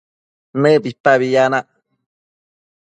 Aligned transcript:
nëbipabi 0.61 1.25
yanac 1.35 1.67